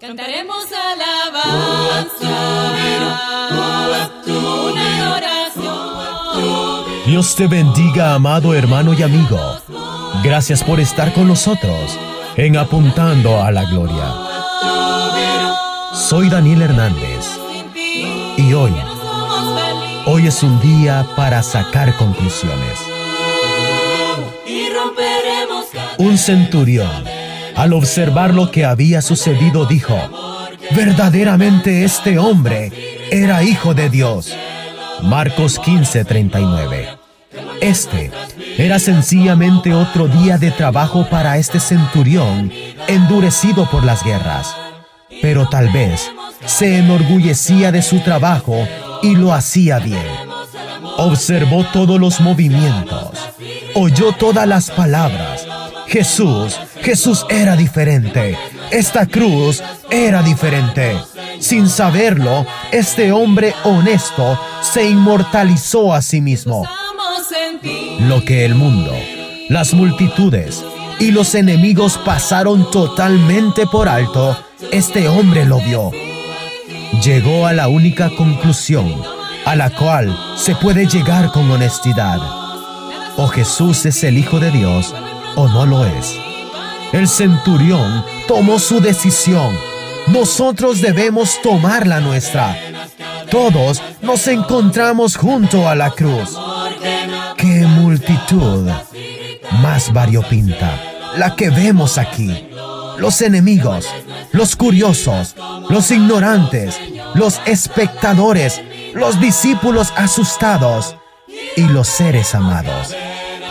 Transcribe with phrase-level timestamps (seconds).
[0.00, 0.64] Cantaremos.
[7.06, 9.38] Dios te bendiga, amado hermano y amigo.
[10.22, 11.98] Gracias por estar con nosotros
[12.36, 14.14] en Apuntando a la Gloria.
[15.92, 17.38] Soy Daniel Hernández
[18.38, 18.72] y hoy
[20.12, 22.78] hoy es un día para sacar conclusiones.
[25.96, 27.04] Un centurión,
[27.56, 29.96] al observar lo que había sucedido, dijo,
[30.72, 34.36] verdaderamente este hombre era hijo de Dios.
[35.02, 36.98] Marcos 15:39.
[37.62, 38.10] Este
[38.58, 42.52] era sencillamente otro día de trabajo para este centurión
[42.86, 44.54] endurecido por las guerras.
[45.22, 46.10] Pero tal vez
[46.44, 48.66] se enorgullecía de su trabajo
[49.02, 50.06] y lo hacía bien.
[50.96, 53.10] Observó todos los movimientos,
[53.74, 55.46] oyó todas las palabras.
[55.86, 58.36] Jesús, Jesús era diferente.
[58.70, 60.96] Esta cruz era diferente.
[61.38, 66.66] Sin saberlo, este hombre honesto se inmortalizó a sí mismo.
[68.00, 68.92] Lo que el mundo,
[69.48, 70.64] las multitudes
[70.98, 74.36] y los enemigos pasaron totalmente por alto,
[74.70, 75.90] este hombre lo vio.
[77.00, 79.02] Llegó a la única conclusión
[79.44, 82.18] a la cual se puede llegar con honestidad.
[83.16, 84.94] O Jesús es el Hijo de Dios
[85.34, 86.16] o no lo es.
[86.92, 89.56] El centurión tomó su decisión.
[90.08, 92.56] Nosotros debemos tomar la nuestra.
[93.30, 96.38] Todos nos encontramos junto a la cruz.
[97.36, 98.68] ¡Qué multitud!
[99.62, 100.78] Más variopinta,
[101.16, 102.51] la que vemos aquí.
[102.98, 103.86] Los enemigos,
[104.32, 105.34] los curiosos,
[105.68, 106.78] los ignorantes,
[107.14, 108.60] los espectadores,
[108.94, 110.96] los discípulos asustados
[111.56, 112.94] y los seres amados.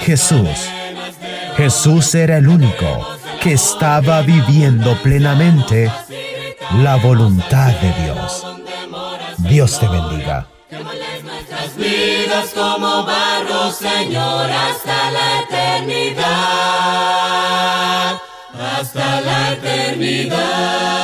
[0.02, 0.50] Jesús.
[1.58, 3.08] Jesús era el único
[3.42, 5.92] que estaba viviendo plenamente
[6.78, 8.46] la voluntad de Dios.
[9.40, 10.48] Dios te bendiga.
[11.76, 17.31] vidas como barro, Señor, hasta la eternidad.
[18.60, 21.01] Hasta la eternidad.